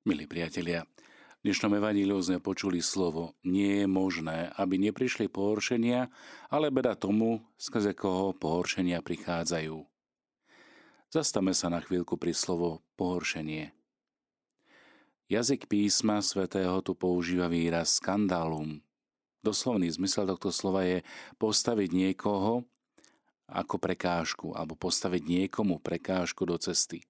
[0.00, 0.88] Milí priatelia,
[1.44, 6.08] v dnešnom evaníliu sme počuli slovo nie je možné, aby neprišli pohoršenia,
[6.48, 9.76] ale beda tomu, skrze koho pohoršenia prichádzajú.
[11.12, 13.76] Zastame sa na chvíľku pri slovo pohoršenie.
[15.28, 18.80] Jazyk písma svätého tu používa výraz skandálum.
[19.44, 21.04] Doslovný zmysel tohto slova je
[21.36, 22.64] postaviť niekoho
[23.44, 27.04] ako prekážku alebo postaviť niekomu prekážku do cesty.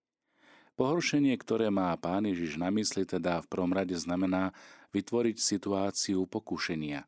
[0.81, 4.57] Pohoršenie, ktoré má pán Ježiš na mysli, teda v prvom rade znamená
[4.97, 7.05] vytvoriť situáciu pokušenia.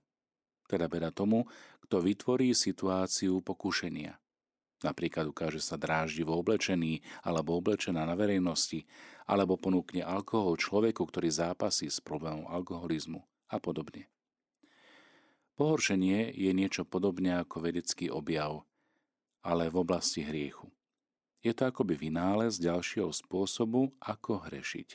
[0.68, 1.48] Teda beda tomu,
[1.88, 4.20] kto vytvorí situáciu pokušenia.
[4.84, 8.84] Napríklad ukáže sa dráždivo oblečený alebo oblečená na verejnosti,
[9.24, 14.04] alebo ponúkne alkohol človeku, ktorý zápasí s problémom alkoholizmu a podobne.
[15.56, 18.68] Pohoršenie je niečo podobne ako vedecký objav,
[19.40, 20.68] ale v oblasti hriechu.
[21.42, 24.94] Je to akoby vynález ďalšieho spôsobu, ako hrešiť.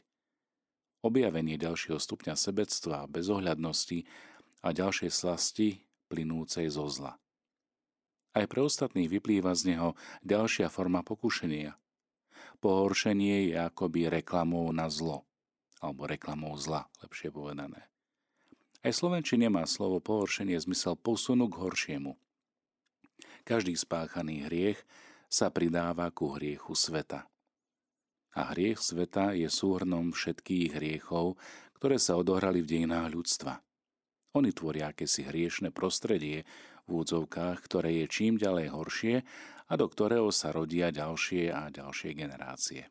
[1.03, 4.07] Objavenie ďalšieho stupňa sebectva, bezohľadnosti
[4.63, 7.19] a ďalšej slasti plynúcej zo zla.
[8.31, 9.89] Aj pre ostatných vyplýva z neho
[10.23, 11.75] ďalšia forma pokušenia.
[12.63, 15.27] Pohoršenie je akoby reklamou na zlo,
[15.83, 17.91] alebo reklamou zla, lepšie povedané.
[18.85, 22.13] Aj Slovenčine má slovo pohoršenie zmysel posunu k horšiemu.
[23.43, 24.79] Každý spáchaný hriech
[25.27, 27.27] sa pridáva ku hriechu sveta.
[28.37, 31.35] A hriech sveta je súhrnom všetkých hriechov,
[31.77, 33.53] ktoré sa odohrali v dejinách ľudstva.
[34.37, 36.45] Oni tvoria akési hriešne prostredie
[36.85, 39.15] v údzovkách, ktoré je čím ďalej horšie
[39.67, 42.87] a do ktorého sa rodia ďalšie a ďalšie generácie.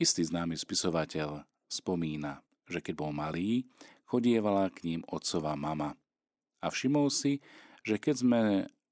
[0.00, 3.66] Istý známy spisovateľ spomína, že keď bol malý,
[4.08, 5.94] chodievala k ním otcová mama
[6.62, 7.42] a všimol si,
[7.82, 8.40] že keď sme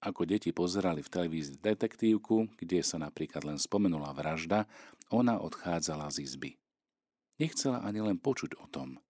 [0.00, 4.64] ako deti pozerali v televízii detektívku, kde sa napríklad len spomenula vražda,
[5.12, 6.50] ona odchádzala z izby.
[7.36, 9.00] Nechcela ani len počuť o tom.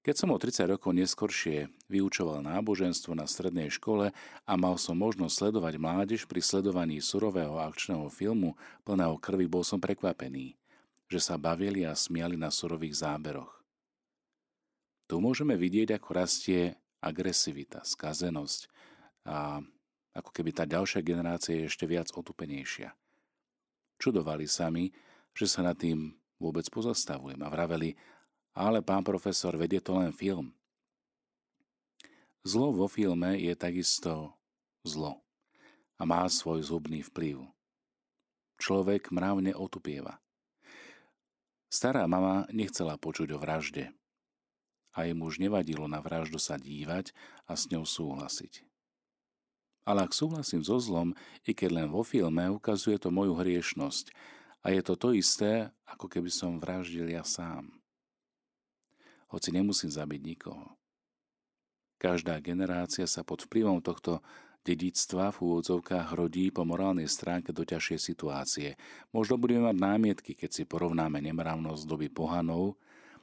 [0.00, 4.16] Keď som o 30 rokov neskoršie vyučoval náboženstvo na strednej škole
[4.48, 8.56] a mal som možnosť sledovať mládež pri sledovaní surového akčného filmu
[8.88, 10.56] plného krvi, bol som prekvapený,
[11.04, 13.60] že sa bavili a smiali na surových záberoch.
[15.04, 18.72] Tu môžeme vidieť, ako rastie agresivita, skazenosť,
[19.30, 19.62] a
[20.10, 22.90] ako keby tá ďalšia generácia je ešte viac otupenejšia.
[24.02, 24.90] Čudovali sa mi,
[25.30, 27.94] že sa nad tým vôbec pozastavujem a vraveli,
[28.58, 30.50] ale pán profesor, vedie to len film.
[32.42, 34.34] Zlo vo filme je takisto
[34.82, 35.20] zlo
[36.00, 37.44] a má svoj zubný vplyv.
[38.58, 40.18] Človek mravne otupieva.
[41.70, 43.94] Stará mama nechcela počuť o vražde
[44.96, 47.14] a jej muž nevadilo na vraždu sa dívať
[47.46, 48.69] a s ňou súhlasiť.
[49.88, 51.16] Ale ak súhlasím so zlom,
[51.48, 54.12] i keď len vo filme, ukazuje to moju hriešnosť.
[54.60, 57.80] A je to to isté, ako keby som vraždil ja sám.
[59.32, 60.76] Hoci nemusím zabiť nikoho.
[62.00, 64.24] Každá generácia sa pod vplyvom tohto
[64.64, 68.68] dedictva v úvodzovkách rodí po morálnej stránke do ťažšej situácie.
[69.12, 72.76] Možno budeme mať námietky, keď si porovnáme nemravnosť doby pohanov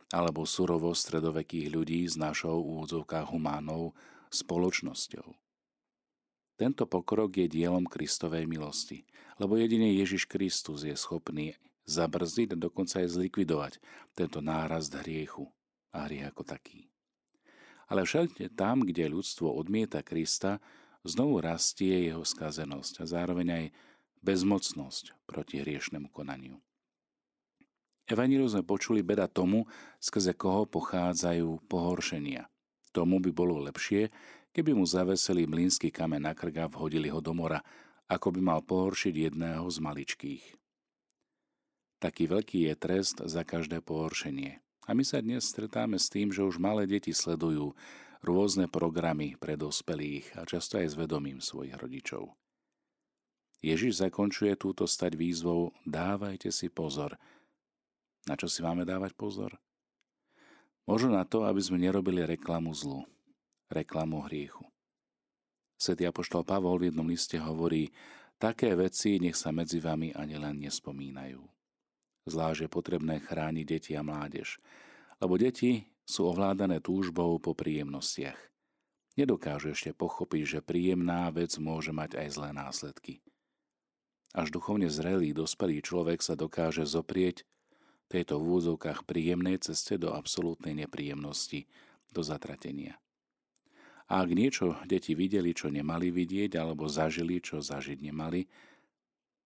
[0.09, 3.94] alebo surovosť stredovekých ľudí s našou úvodzovkách humánnou
[4.31, 5.46] spoločnosťou.
[6.57, 9.06] Tento pokrok je dielom Kristovej milosti,
[9.38, 11.53] lebo jedine Ježiš Kristus je schopný
[11.85, 13.73] zabrzdiť a dokonca aj zlikvidovať
[14.18, 15.47] tento nárast hriechu
[15.94, 16.90] a hriech ako taký.
[17.88, 20.59] Ale všade tam, kde ľudstvo odmieta Krista,
[21.07, 23.66] znovu rastie jeho skazenosť a zároveň aj
[24.19, 26.59] bezmocnosť proti hriešnemu konaniu.
[28.07, 29.68] Evangeliu sme počuli beda tomu,
[30.00, 32.47] skrze koho pochádzajú pohoršenia.
[32.95, 34.09] Tomu by bolo lepšie,
[34.57, 37.62] keby mu zaveseli mlínsky kamen na krk a vhodili ho do mora,
[38.09, 40.45] ako by mal pohoršiť jedného z maličkých.
[42.01, 44.57] Taký veľký je trest za každé pohoršenie.
[44.90, 47.78] A my sa dnes stretáme s tým, že už malé deti sledujú
[48.25, 52.34] rôzne programy pre dospelých a často aj s vedomím svojich rodičov.
[53.62, 57.13] Ježiš zakončuje túto stať výzvou Dávajte si pozor.
[58.25, 59.62] Na čo si máme dávať pozor?
[60.89, 63.06] Možno na to, aby sme nerobili reklamu zlu
[63.71, 64.65] reklamu hriechu.
[65.77, 67.93] Svetý apoštol Pavol v jednom liste hovorí,
[68.41, 71.41] také veci nech sa medzi vami ani len nespomínajú.
[72.27, 74.57] Zvlášť je potrebné chrániť deti a mládež,
[75.21, 78.39] lebo deti sú ovládané túžbou po príjemnostiach.
[79.17, 83.13] Nedokážu ešte pochopiť, že príjemná vec môže mať aj zlé následky.
[84.37, 87.47] Až duchovne zrelý, dospelý človek sa dokáže zoprieť
[88.11, 91.65] tejto v úzovkách príjemnej ceste do absolútnej nepríjemnosti,
[92.13, 93.01] do zatratenia.
[94.07, 98.48] A ak niečo deti videli, čo nemali vidieť, alebo zažili, čo zažiť nemali,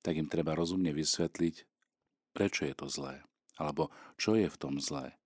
[0.06, 1.56] tak im treba rozumne vysvetliť,
[2.34, 3.22] prečo je to zlé
[3.58, 5.18] Alebo čo je v tom zlé?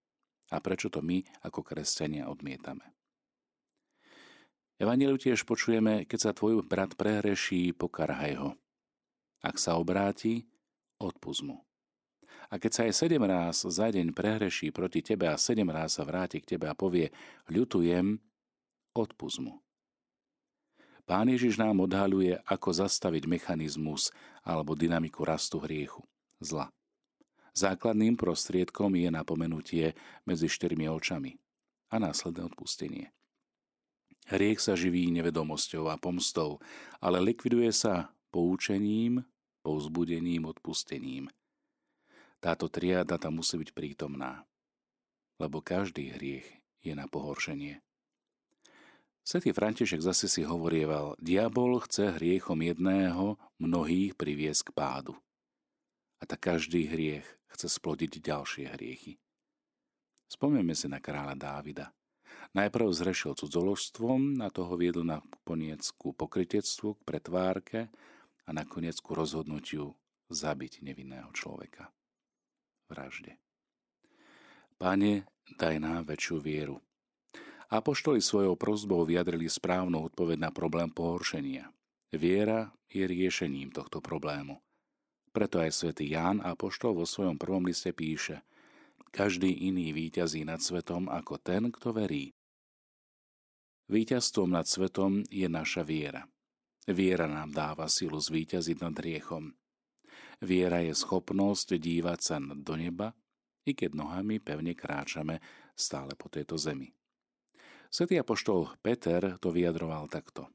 [0.51, 2.95] A prečo to my ako kresťania odmietame?
[4.75, 8.49] Evangeliu tiež počujeme, keď sa tvoj brat prehreší, pokarhaj ho.
[9.39, 10.43] Ak sa obráti,
[10.99, 11.63] odpust mu.
[12.51, 16.03] A keď sa aj sedem ráz za deň prehreší proti tebe a sedem ráz sa
[16.03, 17.09] vráti k tebe a povie,
[17.47, 18.19] ľutujem,
[18.95, 19.59] odpust mu.
[21.05, 24.09] Pán Ježiš nám odhaluje, ako zastaviť mechanizmus
[24.41, 26.01] alebo dynamiku rastu hriechu,
[26.41, 26.73] zla.
[27.53, 29.93] Základným prostriedkom je napomenutie
[30.25, 31.37] medzi štyrmi očami
[31.93, 33.05] a následné odpustenie.
[34.25, 36.57] Hriech sa živí nevedomosťou a pomstou,
[36.97, 39.21] ale likviduje sa poučením,
[39.61, 41.29] povzbudením, odpustením.
[42.41, 44.41] Táto triada tam musí byť prítomná,
[45.37, 46.49] lebo každý hriech
[46.81, 47.84] je na pohoršenie.
[49.25, 55.13] Svetý František zase si hovorieval, diabol chce hriechom jedného mnohých priviesť k pádu.
[56.21, 59.17] A tak každý hriech chce splodiť ďalšie hriechy.
[60.29, 61.89] Spomeňme si na kráľa Dávida–
[62.55, 67.79] Najprv zrešil cudzoložstvom, na toho viedol nakoniec ku pokrytectvu, k pretvárke
[68.47, 69.91] a nakoniec ku rozhodnutiu
[70.31, 71.91] zabiť nevinného človeka.
[72.87, 73.35] Vražde.
[74.79, 75.27] Pane,
[75.59, 76.79] daj nám väčšiu vieru.
[77.69, 81.73] Apoštoli svojou prozbou vyjadrili správnu odpoveď na problém pohoršenia.
[82.13, 84.61] Viera je riešením tohto problému.
[85.35, 88.39] Preto aj svätý Ján Apoštol vo svojom prvom liste píše
[89.11, 92.31] Každý iný víťazí nad svetom ako ten, kto verí.
[93.91, 96.23] Výťazstvom nad svetom je naša viera.
[96.87, 99.51] Viera nám dáva silu zvíťaziť nad hriechom.
[100.39, 103.11] Viera je schopnosť dívať sa do neba,
[103.67, 105.43] i keď nohami pevne kráčame
[105.75, 106.94] stále po tejto zemi.
[107.89, 110.49] Svetý apoštol Peter to vyjadroval takto.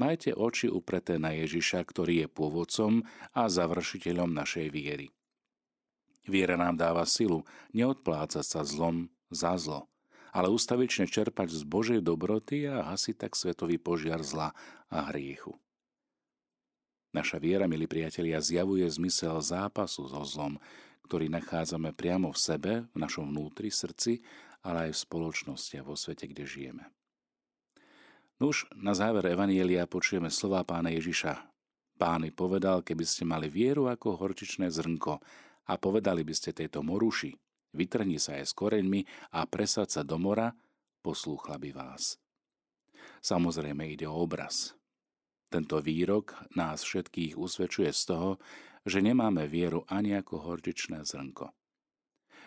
[0.00, 3.04] Majte oči upreté na Ježiša, ktorý je pôvodcom
[3.36, 5.12] a završiteľom našej viery.
[6.24, 7.42] Viera nám dáva silu
[7.76, 9.90] neodplácať sa zlom za zlo,
[10.32, 14.54] ale ustavične čerpať z Božej dobroty a hasiť tak svetový požiar zla
[14.88, 15.58] a hriechu.
[17.12, 20.56] Naša viera, milí priatelia, zjavuje zmysel zápasu so zlom,
[21.04, 24.24] ktorý nachádzame priamo v sebe, v našom vnútri, srdci,
[24.62, 26.84] ale aj v spoločnosti a vo svete, kde žijeme.
[28.42, 31.46] Nuž, na záver Evanielia počujeme slova pána Ježiša.
[31.94, 35.22] Pány povedal, keby ste mali vieru ako horčičné zrnko
[35.70, 37.30] a povedali by ste tejto moruši,
[37.70, 39.06] vytrhni sa aj s koreňmi
[39.38, 40.50] a presad sa do mora,
[41.06, 42.18] poslúchla by vás.
[43.22, 44.74] Samozrejme ide o obraz.
[45.46, 48.30] Tento výrok nás všetkých usvedčuje z toho,
[48.82, 51.54] že nemáme vieru ani ako hordičné zrnko.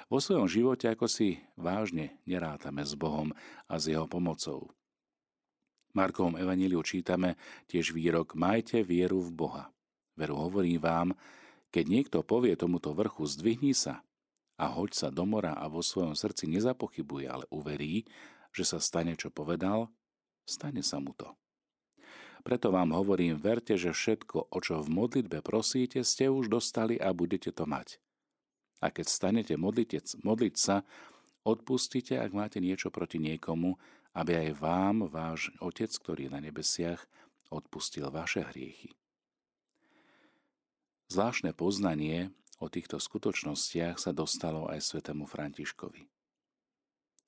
[0.06, 3.34] Vo svojom živote ako si vážne nerátame s Bohom
[3.66, 4.70] a s Jeho pomocou.
[5.98, 9.66] Markovom evaníliu čítame tiež výrok Majte vieru v Boha.
[10.14, 11.10] Veru hovorím vám,
[11.74, 14.06] keď niekto povie tomuto vrchu zdvihni sa
[14.62, 18.06] a hoď sa do mora a vo svojom srdci nezapochybuje, ale uverí,
[18.54, 19.90] že sa stane, čo povedal,
[20.46, 21.34] stane sa mu to.
[22.46, 27.10] Preto vám hovorím, verte, že všetko, o čo v modlitbe prosíte, ste už dostali a
[27.10, 27.98] budete to mať.
[28.86, 30.86] A keď stanete modliť, modliť sa,
[31.42, 33.82] odpustite, ak máte niečo proti niekomu,
[34.14, 37.02] aby aj vám váš Otec, ktorý je na nebesiach,
[37.50, 38.94] odpustil vaše hriechy.
[41.10, 42.30] Zvláštne poznanie
[42.64, 46.08] O týchto skutočnostiach sa dostalo aj svetému Františkovi.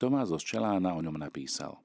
[0.00, 1.76] Tomás zo Čelána o ňom napísal.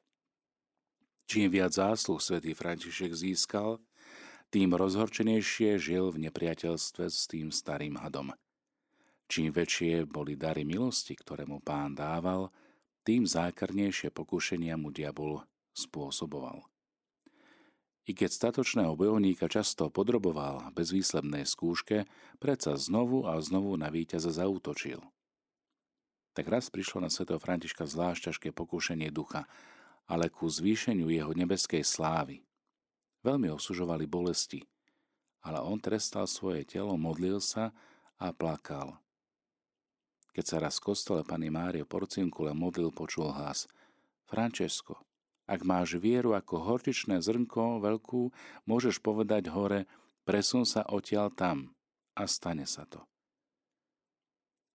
[1.28, 3.84] Čím viac zásluh svätý František získal,
[4.48, 8.32] tým rozhorčenejšie žil v nepriateľstve s tým starým hadom.
[9.32, 12.52] Čím väčšie boli dary milosti, ktoré mu pán dával,
[13.04, 15.44] tým zákarnejšie pokušenia mu diabol
[15.76, 16.64] spôsoboval.
[18.04, 22.04] I keď statočného bojovníka často podroboval bezvýslednej skúške,
[22.36, 25.00] predsa znovu a znovu na víťaza zautočil.
[26.36, 29.48] Tak raz prišlo na svetého Františka zvlášť ťažké pokúšenie ducha,
[30.04, 32.44] ale ku zvýšeniu jeho nebeskej slávy.
[33.24, 34.68] Veľmi osužovali bolesti,
[35.40, 37.72] ale on trestal svoje telo, modlil sa
[38.20, 39.03] a plakal.
[40.34, 43.70] Keď sa raz v kostole Pany Márie Porcinkule modlil, počul hlas
[44.26, 45.06] Francesco,
[45.46, 48.34] ak máš vieru ako hortičné zrnko veľkú,
[48.66, 49.86] môžeš povedať hore,
[50.26, 51.78] presun sa odtiaľ tam
[52.18, 53.06] a stane sa to.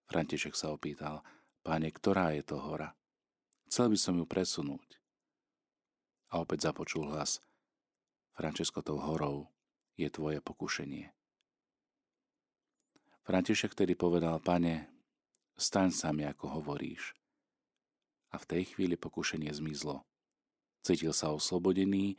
[0.07, 1.27] František sa opýtal,
[1.67, 2.95] páne, ktorá je to hora?
[3.69, 4.97] Chcel by som ju presunúť.
[6.33, 7.41] A opäť započul hlas,
[8.39, 9.51] Františko, tou horou
[9.99, 11.11] je tvoje pokušenie.
[13.27, 14.98] František tedy povedal, pane,
[15.59, 17.13] staň sa mi, ako hovoríš.
[18.31, 20.07] A v tej chvíli pokušenie zmizlo.
[20.87, 22.15] Cítil sa oslobodený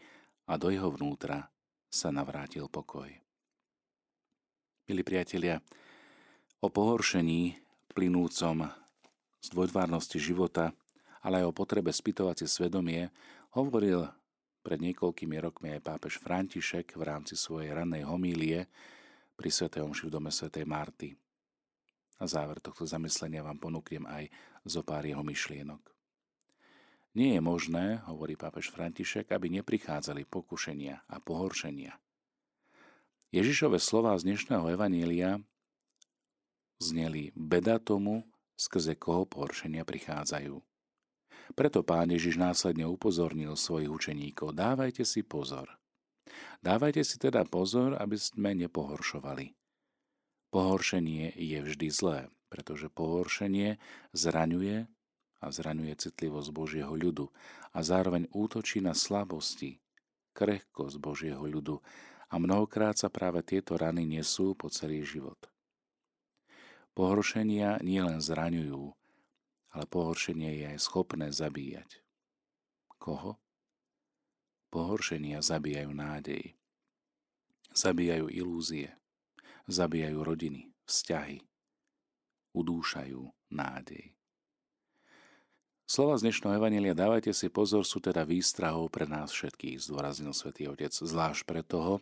[0.46, 1.48] a do jeho vnútra
[1.88, 3.10] sa navrátil pokoj.
[4.90, 5.62] Milí priatelia,
[6.60, 7.56] o pohoršení
[7.94, 8.68] plynúcom
[9.40, 10.76] z dvojtvárnosti života,
[11.24, 13.08] ale aj o potrebe spýtovať si svedomie,
[13.56, 14.10] hovoril
[14.60, 18.68] pred niekoľkými rokmi aj pápež František v rámci svojej rannej homílie
[19.40, 19.72] pri Sv.
[19.80, 20.52] Omši v dome Sv.
[20.68, 21.29] Marty.
[22.20, 24.28] Na záver tohto zamyslenia vám ponúknem aj
[24.68, 25.80] zo pár jeho myšlienok.
[27.16, 31.98] Nie je možné, hovorí pápež František, aby neprichádzali pokušenia a pohoršenia.
[33.34, 35.42] Ježišove slova z dnešného evanília
[36.80, 40.60] zneli beda tomu, skrze koho pohoršenia prichádzajú.
[41.58, 45.66] Preto pán Ježiš následne upozornil svojich učeníkov, dávajte si pozor.
[46.62, 49.59] Dávajte si teda pozor, aby sme nepohoršovali.
[50.50, 53.78] Pohoršenie je vždy zlé, pretože pohoršenie
[54.18, 54.90] zraňuje
[55.40, 57.30] a zraňuje citlivosť Božieho ľudu
[57.72, 59.78] a zároveň útočí na slabosti,
[60.34, 61.80] krehkosť Božieho ľudu
[62.30, 65.38] a mnohokrát sa práve tieto rany nesú po celý život.
[66.98, 68.92] Pohoršenia nielen zraňujú,
[69.72, 72.02] ale pohoršenie je aj schopné zabíjať.
[73.00, 73.40] Koho?
[74.70, 76.60] Pohoršenia zabíjajú nádej.
[77.72, 78.99] Zabíjajú ilúzie.
[79.70, 81.46] Zabíjajú rodiny, vzťahy.
[82.58, 83.22] Udúšajú
[83.54, 84.18] nádej.
[85.86, 90.66] Slova z dnešného Evanelia dávajte si pozor, sú teda výstrahou pre nás všetkých, zdôraznil svätý
[90.66, 92.02] Otec, zvlášť pre toho,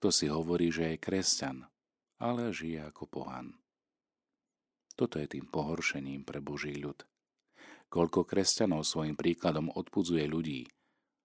[0.00, 1.68] kto si hovorí, že je kresťan,
[2.16, 3.60] ale žije ako pohan.
[4.96, 7.04] Toto je tým pohoršením pre Boží ľud.
[7.92, 10.64] Koľko kresťanov svojim príkladom odpudzuje ľudí,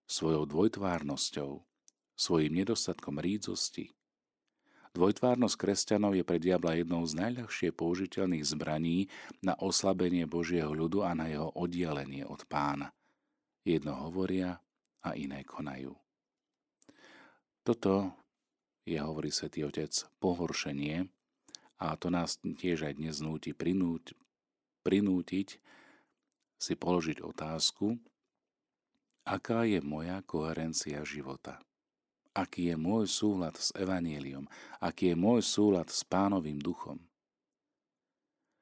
[0.03, 1.63] svojou dvojtvárnosťou,
[2.19, 3.96] svojim nedostatkom rídzosti.
[4.97, 9.13] Dvojtvárnosť kresťanov je pre diabla jednou z najľahšie použiteľných zbraní
[9.45, 12.89] na oslabenie Božieho ľudu a na jeho oddialenie od pána.
[13.61, 14.57] Jedno hovoria
[15.05, 15.93] a iné konajú.
[17.61, 18.09] Toto
[18.89, 21.05] je, hovorí svätý Otec, pohoršenie,
[21.77, 24.17] a to nás tiež aj dnes núti prinúť,
[24.81, 25.61] prinútiť
[26.57, 28.01] si položiť otázku,
[29.29, 31.61] aká je moja koherencia života.
[32.37, 34.45] Aký je môj súhľad s Evaníliom,
[34.77, 37.01] aký je môj súhľad s pánovým duchom.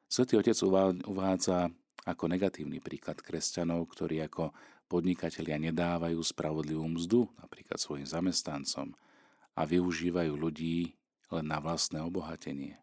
[0.07, 0.55] Svetý Otec
[1.03, 1.67] uvádza
[2.07, 4.55] ako negatívny príklad kresťanov, ktorí ako
[4.87, 8.95] podnikatelia nedávajú spravodlivú mzdu napríklad svojim zamestnancom
[9.59, 10.95] a využívajú ľudí
[11.35, 12.79] len na vlastné obohatenie.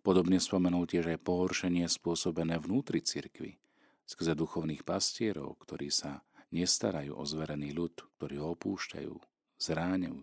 [0.00, 3.60] Podobne spomenul tiež aj pohoršenie spôsobené vnútri cirkvy,
[4.08, 9.31] skrze duchovných pastierov, ktorí sa nestarajú o zverený ľud, ktorí ho opúšťajú,
[9.62, 10.18] zráňajú.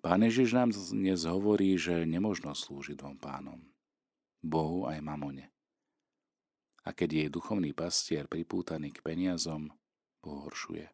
[0.00, 3.60] Pán Ježiš nám dnes hovorí, že nemožno slúžiť dvom pánom,
[4.42, 5.52] Bohu aj mamone.
[6.82, 9.70] A keď jej duchovný pastier pripútaný k peniazom,
[10.24, 10.88] pohoršuje.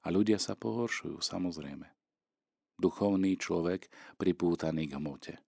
[0.00, 1.90] A ľudia sa pohoršujú, samozrejme.
[2.78, 5.34] Duchovný človek pripútaný k hmote–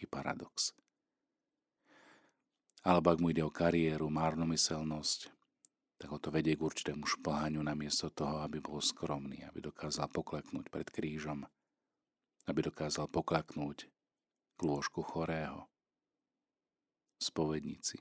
[0.00, 0.72] taký paradox.
[2.80, 5.28] Alebo ak mu ide o kariéru, márnomyselnosť,
[6.00, 10.72] tak ho to vedie k určitému šplhaniu namiesto toho, aby bol skromný, aby dokázal pokleknúť
[10.72, 11.44] pred krížom,
[12.48, 13.84] aby dokázal poklaknúť
[14.56, 15.68] k lôžku chorého.
[17.20, 18.00] Spovedníci.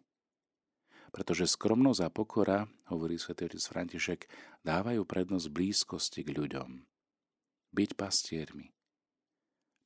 [1.11, 4.21] Pretože skromnosť a pokora, hovorí svätý otec František,
[4.63, 6.69] dávajú prednosť blízkosti k ľuďom.
[7.75, 8.71] Byť pastiermi.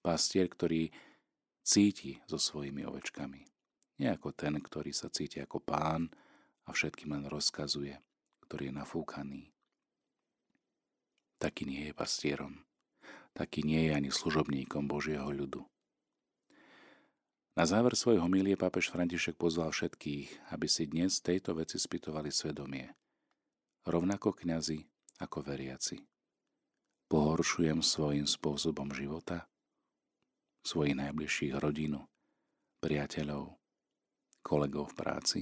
[0.06, 0.94] Pastier, ktorý
[1.66, 3.42] cíti so svojimi ovečkami.
[4.04, 6.12] Nie ako ten, ktorý sa cíti ako pán
[6.64, 8.00] a všetkým len rozkazuje,
[8.48, 9.42] ktorý je nafúkaný.
[11.38, 12.64] Taký nie je pastierom.
[13.34, 15.66] Taký nie je ani služobníkom Božieho ľudu.
[17.54, 22.94] Na záver svojho milie pápež František pozval všetkých, aby si dnes tejto veci spýtovali svedomie.
[23.86, 24.86] Rovnako kňazi
[25.22, 26.02] ako veriaci.
[27.10, 29.46] Pohoršujem svojim spôsobom života?
[30.64, 32.08] svojich najbližších rodinu,
[32.80, 33.60] priateľov,
[34.40, 35.40] kolegov v práci.